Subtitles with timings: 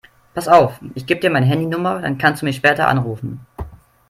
[0.33, 3.45] Pass auf, ich gebe dir meine Handynummer, dann kannst du mich später anrufen.